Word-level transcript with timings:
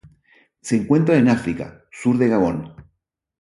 Se 0.63 0.77
encuentran 0.77 1.19
en 1.19 1.27
África: 1.29 1.85
sur 1.91 2.17
de 2.17 2.27
Gabón. 2.27 2.73